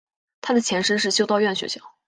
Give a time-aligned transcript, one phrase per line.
[0.41, 1.93] 它的前身是修道院学校。